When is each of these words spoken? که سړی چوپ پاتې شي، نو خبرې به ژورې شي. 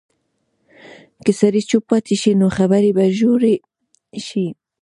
که 1.25 1.31
سړی 1.39 1.61
چوپ 1.69 1.83
پاتې 1.91 2.15
شي، 2.21 2.31
نو 2.39 2.47
خبرې 2.57 2.91
به 2.97 3.05
ژورې 3.17 3.55
شي. 4.25 4.47